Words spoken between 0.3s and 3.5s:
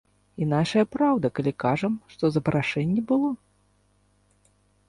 І нашая праўда, калі кажам, што запрашэнне было.